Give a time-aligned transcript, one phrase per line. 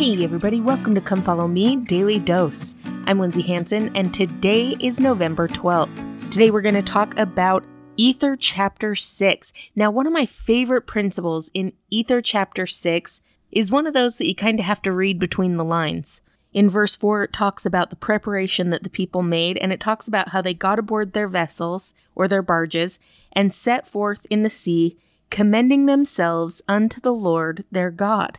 [0.00, 2.74] Hey, everybody, welcome to Come Follow Me Daily Dose.
[3.04, 6.30] I'm Lindsay Hanson, and today is November 12th.
[6.30, 7.66] Today, we're going to talk about
[7.98, 9.52] Ether Chapter 6.
[9.76, 13.20] Now, one of my favorite principles in Ether Chapter 6
[13.52, 16.22] is one of those that you kind of have to read between the lines.
[16.54, 20.08] In verse 4, it talks about the preparation that the people made, and it talks
[20.08, 22.98] about how they got aboard their vessels or their barges
[23.34, 24.96] and set forth in the sea,
[25.28, 28.38] commending themselves unto the Lord their God.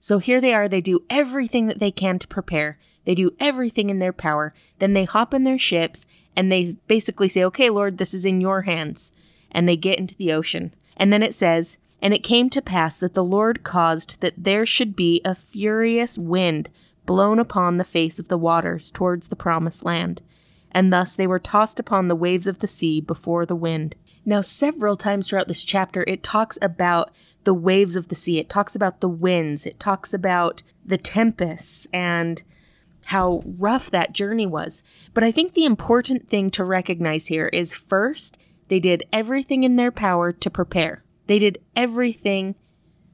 [0.00, 2.78] So here they are, they do everything that they can to prepare.
[3.04, 4.52] They do everything in their power.
[4.78, 6.06] Then they hop in their ships
[6.36, 9.12] and they basically say, Okay, Lord, this is in your hands.
[9.50, 10.74] And they get into the ocean.
[10.96, 14.66] And then it says, And it came to pass that the Lord caused that there
[14.66, 16.68] should be a furious wind
[17.06, 20.20] blown upon the face of the waters towards the promised land.
[20.72, 23.94] And thus they were tossed upon the waves of the sea before the wind.
[24.28, 27.12] Now, several times throughout this chapter, it talks about
[27.46, 28.38] the waves of the sea.
[28.38, 29.66] It talks about the winds.
[29.66, 32.42] It talks about the tempests and
[33.06, 34.82] how rough that journey was.
[35.14, 39.76] But I think the important thing to recognize here is first, they did everything in
[39.76, 41.04] their power to prepare.
[41.28, 42.56] They did everything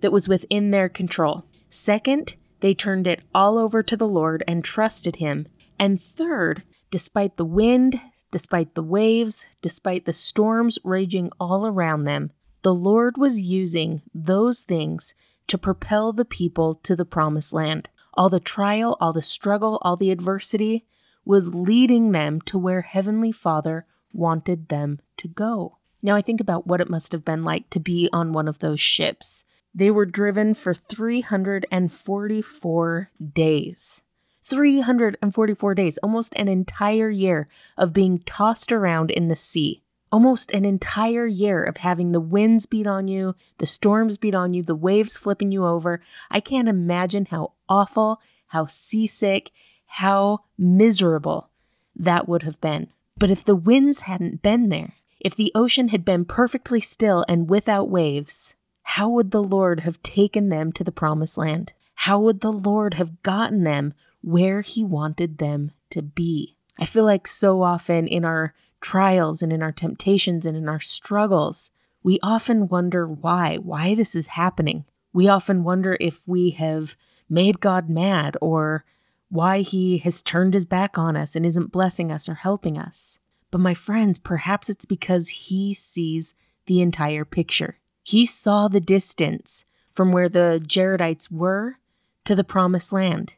[0.00, 1.44] that was within their control.
[1.68, 5.46] Second, they turned it all over to the Lord and trusted Him.
[5.78, 8.00] And third, despite the wind,
[8.32, 12.32] despite the waves, despite the storms raging all around them,
[12.66, 15.14] the Lord was using those things
[15.46, 17.88] to propel the people to the promised land.
[18.14, 20.84] All the trial, all the struggle, all the adversity
[21.24, 25.78] was leading them to where Heavenly Father wanted them to go.
[26.02, 28.58] Now I think about what it must have been like to be on one of
[28.58, 29.44] those ships.
[29.72, 34.02] They were driven for 344 days.
[34.42, 37.46] 344 days, almost an entire year
[37.78, 42.66] of being tossed around in the sea almost an entire year of having the winds
[42.66, 46.00] beat on you, the storms beat on you, the waves flipping you over.
[46.30, 49.50] I can't imagine how awful, how seasick,
[49.86, 51.50] how miserable
[51.94, 52.88] that would have been.
[53.18, 57.48] But if the winds hadn't been there, if the ocean had been perfectly still and
[57.48, 61.72] without waves, how would the Lord have taken them to the promised land?
[61.94, 66.56] How would the Lord have gotten them where He wanted them to be?
[66.78, 68.54] I feel like so often in our
[68.86, 71.72] trials and in our temptations and in our struggles,
[72.04, 74.84] we often wonder why, why this is happening.
[75.12, 76.94] We often wonder if we have
[77.28, 78.84] made God mad or
[79.28, 83.18] why he has turned his back on us and isn't blessing us or helping us.
[83.50, 86.34] But my friends, perhaps it's because he sees
[86.66, 87.80] the entire picture.
[88.04, 91.78] He saw the distance from where the Jaredites were
[92.24, 93.34] to the promised land,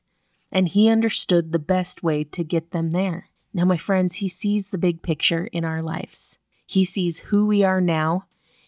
[0.52, 3.28] and he understood the best way to get them there.
[3.52, 6.38] Now, my friends, He sees the big picture in our lives.
[6.66, 8.26] He sees who we are now,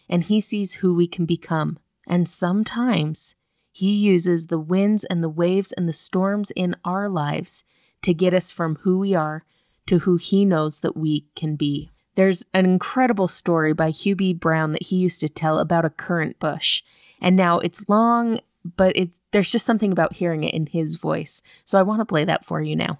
[0.09, 1.79] and He sees who we can become.
[2.07, 3.35] And sometimes
[3.71, 7.63] He uses the winds and the waves and the storms in our lives
[8.01, 9.43] to get us from who we are
[9.85, 11.91] to who He knows that we can be.
[12.15, 14.33] There's an incredible story by Hugh B.
[14.33, 16.83] Brown that he used to tell about a currant bush.
[17.21, 21.41] And now it's long, but it's, there's just something about hearing it in his voice.
[21.63, 22.99] So I want to play that for you now.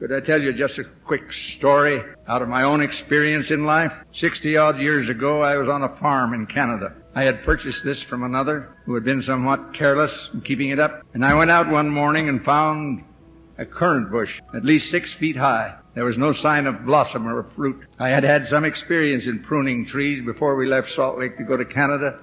[0.00, 3.92] Could I tell you just a quick story out of my own experience in life?
[4.12, 6.94] Sixty odd years ago, I was on a farm in Canada.
[7.14, 11.02] I had purchased this from another who had been somewhat careless in keeping it up.
[11.12, 13.04] And I went out one morning and found
[13.58, 15.76] a currant bush at least six feet high.
[15.92, 17.84] There was no sign of blossom or of fruit.
[17.98, 21.58] I had had some experience in pruning trees before we left Salt Lake to go
[21.58, 22.20] to Canada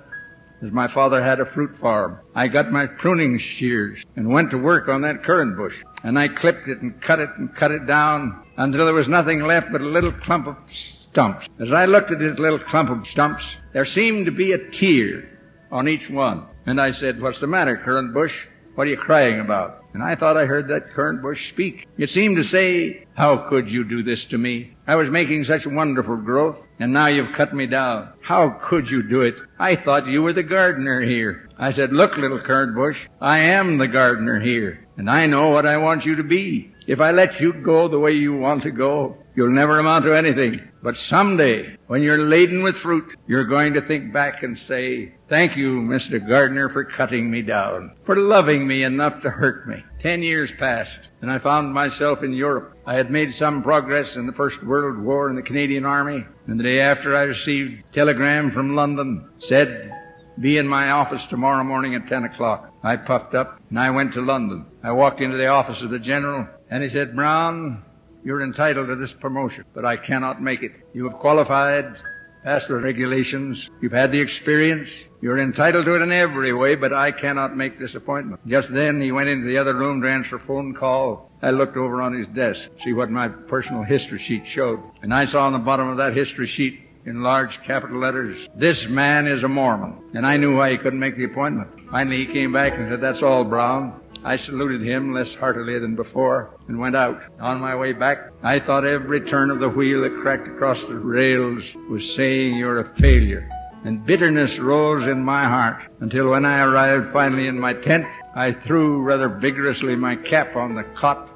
[0.62, 2.20] as my father had a fruit farm.
[2.36, 5.84] I got my pruning shears and went to work on that currant bush.
[6.04, 9.42] And I clipped it and cut it and cut it down until there was nothing
[9.42, 11.48] left but a little clump of stumps.
[11.60, 15.30] As I looked at this little clump of stumps, there seemed to be a tear
[15.72, 16.46] on each one.
[16.66, 18.48] And I said, what's the matter, currant bush?
[18.76, 19.84] What are you crying about?
[19.98, 21.88] And I thought I heard that currant bush speak.
[21.98, 24.76] It seemed to say, how could you do this to me?
[24.86, 28.10] I was making such wonderful growth, and now you've cut me down.
[28.22, 29.38] How could you do it?
[29.58, 31.50] I thought you were the gardener here.
[31.58, 35.66] I said, look, little currant bush, I am the gardener here, and I know what
[35.66, 36.72] I want you to be.
[36.86, 40.18] If I let you go the way you want to go, you'll never amount to
[40.18, 40.68] anything.
[40.82, 45.56] But someday, when you're laden with fruit, you're going to think back and say, Thank
[45.56, 46.26] you, Mr.
[46.26, 49.84] Gardener, for cutting me down, for loving me enough to hurt me.
[50.00, 52.78] Ten years passed, and I found myself in Europe.
[52.86, 56.60] I had made some progress in the First World War in the Canadian Army, and
[56.60, 59.94] the day after I received a telegram from London, said,
[60.40, 62.72] be in my office tomorrow morning at 10 o'clock.
[62.84, 64.68] I puffed up and I went to London.
[64.84, 67.84] I walked into the office of the general and he said, Brown,
[68.28, 70.74] you're entitled to this promotion, but I cannot make it.
[70.94, 72.02] You have qualified
[72.44, 73.70] passed the regulations.
[73.82, 75.04] You've had the experience.
[75.22, 78.40] You're entitled to it in every way, but I cannot make this appointment.
[78.46, 81.30] Just then he went into the other room to answer a phone call.
[81.42, 84.82] I looked over on his desk, see what my personal history sheet showed.
[85.02, 88.88] And I saw on the bottom of that history sheet in large capital letters, this
[88.90, 89.96] man is a Mormon.
[90.14, 91.70] And I knew why he couldn't make the appointment.
[91.92, 94.00] Finally he came back and said, that's all, Brown.
[94.24, 97.22] I saluted him less heartily than before and went out.
[97.40, 101.00] On my way back, I thought every turn of the wheel that cracked across the
[101.00, 103.50] rails was saying you're a failure.
[103.84, 108.52] And bitterness rose in my heart until when I arrived finally in my tent, I
[108.52, 111.30] threw rather vigorously my cap on the cot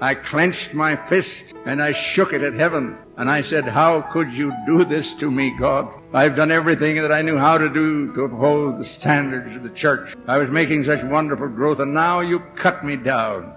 [0.00, 2.98] I clenched my fist and I shook it at heaven.
[3.16, 5.94] And I said, How could you do this to me, God?
[6.12, 9.70] I've done everything that I knew how to do to uphold the standards of the
[9.70, 10.16] church.
[10.26, 13.54] I was making such wonderful growth, and now you cut me down.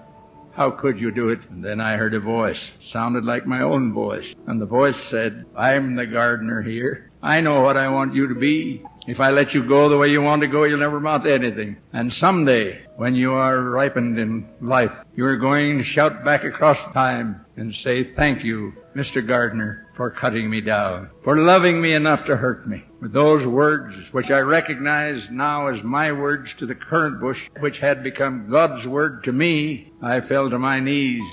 [0.54, 1.48] How could you do it?
[1.50, 2.72] And then I heard a voice.
[2.76, 4.34] It sounded like my own voice.
[4.48, 7.12] And the voice said, I'm the gardener here.
[7.22, 8.84] I know what I want you to be.
[9.08, 11.34] If I let you go the way you want to go, you'll never amount to
[11.34, 11.78] anything.
[11.94, 16.92] And someday, when you are ripened in life, you are going to shout back across
[16.92, 19.26] time and say, thank you, Mr.
[19.26, 22.84] Gardener for cutting me down, for loving me enough to hurt me.
[23.00, 27.78] With those words, which I recognize now as my words to the currant bush, which
[27.80, 31.24] had become God's word to me, I fell to my knees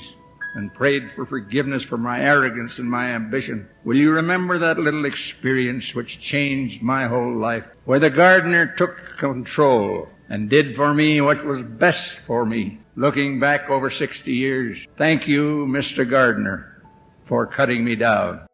[0.54, 3.66] and prayed for forgiveness for my arrogance and my ambition.
[3.84, 7.64] Will you remember that little experience which changed my whole life?
[7.86, 12.80] Where the gardener took control and did for me what was best for me.
[12.94, 16.08] Looking back over 60 years, thank you, Mr.
[16.08, 16.73] Gardener,
[17.24, 18.46] for cutting me down.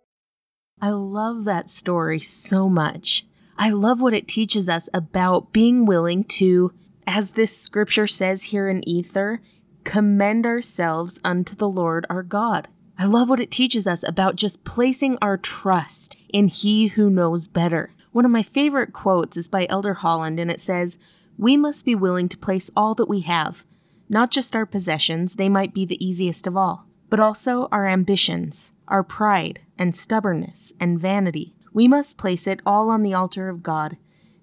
[0.81, 3.27] I love that story so much.
[3.59, 6.73] I love what it teaches us about being willing to,
[7.07, 9.43] as this scripture says here in Ether,
[9.85, 12.69] commend ourselves unto the Lord our God.
[12.99, 17.47] I love what it teaches us about just placing our trust in He who knows
[17.47, 17.95] better.
[18.13, 20.99] One of my favorite quotes is by Elder Holland, and it says,
[21.39, 23.65] We must be willing to place all that we have,
[24.09, 28.73] not just our possessions, they might be the easiest of all, but also our ambitions,
[28.89, 31.55] our pride and stubbornness and vanity.
[31.73, 33.97] We must place it all on the altar of God,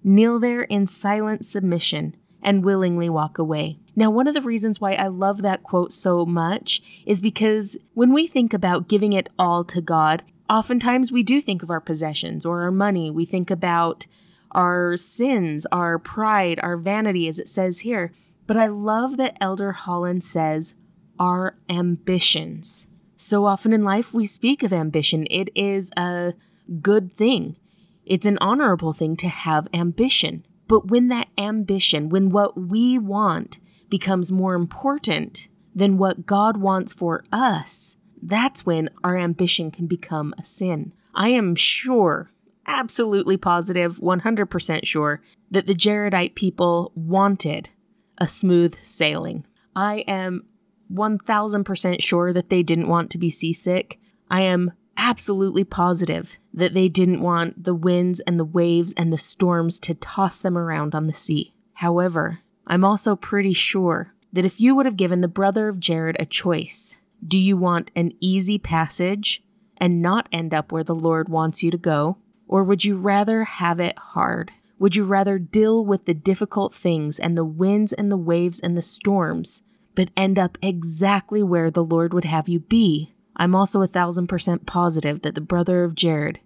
[0.04, 3.78] kneel there in silent submission, and willingly walk away.
[3.96, 8.12] Now, one of the reasons why I love that quote so much is because when
[8.12, 12.46] we think about giving it all to God, oftentimes we do think of our possessions
[12.46, 13.10] or our money.
[13.10, 14.06] We think about
[14.52, 18.12] our sins, our pride, our vanity, as it says here.
[18.46, 20.74] But I love that Elder Holland says,
[21.18, 22.86] our ambitions.
[23.16, 25.26] So often in life, we speak of ambition.
[25.30, 26.34] It is a
[26.80, 27.56] good thing.
[28.04, 30.46] It's an honorable thing to have ambition.
[30.68, 36.92] But when that ambition, when what we want becomes more important than what God wants
[36.92, 40.92] for us, that's when our ambition can become a sin.
[41.14, 42.30] I am sure,
[42.66, 47.70] absolutely positive, 100% sure, that the Jaredite people wanted
[48.18, 49.46] a smooth sailing.
[49.74, 50.44] I am
[50.92, 53.98] 1000% sure that they didn't want to be seasick.
[54.30, 59.18] I am absolutely positive that they didn't want the winds and the waves and the
[59.18, 61.54] storms to toss them around on the sea.
[61.74, 66.16] However, I'm also pretty sure that if you would have given the brother of Jared
[66.18, 69.42] a choice, do you want an easy passage
[69.78, 72.18] and not end up where the Lord wants you to go?
[72.46, 74.50] Or would you rather have it hard?
[74.78, 78.76] Would you rather deal with the difficult things and the winds and the waves and
[78.76, 79.62] the storms,
[79.98, 84.28] but end up exactly where the Lord would have you be I'm also a thousand
[84.28, 86.38] percent positive that the brother of Jared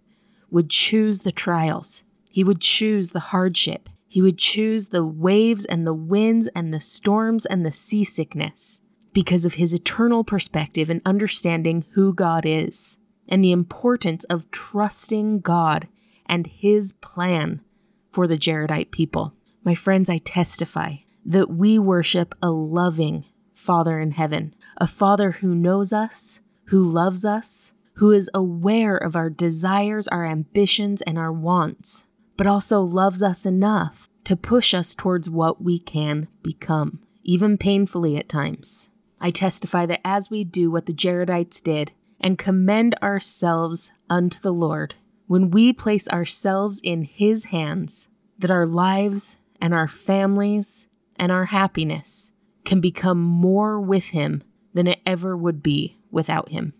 [0.51, 2.03] would choose the trials.
[2.31, 3.91] He would choose the hardship.
[4.09, 8.81] He would choose the waves and the winds and the storms and the seasickness
[9.13, 15.41] because of his eternal perspective and understanding who God is and the importance of trusting
[15.41, 15.89] God
[16.25, 17.63] and his plan
[18.11, 19.35] for the Jaredite people.
[19.63, 23.27] My friends, I testify that we worship a loving
[23.63, 29.15] Father in heaven, a Father who knows us, who loves us, who is aware of
[29.15, 32.05] our desires, our ambitions, and our wants,
[32.37, 38.17] but also loves us enough to push us towards what we can become, even painfully
[38.17, 38.91] at times.
[39.21, 44.53] I testify that as we do what the Jaredites did and commend ourselves unto the
[44.53, 44.97] Lord,
[45.29, 51.45] when we place ourselves in His hands, that our lives and our families and our
[51.45, 52.33] happiness
[52.65, 54.43] can become more with Him
[54.75, 56.75] than it ever would be without him.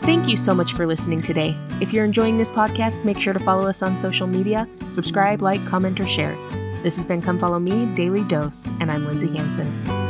[0.00, 1.56] Thank you so much for listening today.
[1.80, 5.64] If you're enjoying this podcast, make sure to follow us on social media, subscribe, like,
[5.66, 6.36] comment, or share.
[6.82, 10.05] This has been Come Follow Me Daily Dose, and I'm Lindsay Hanson.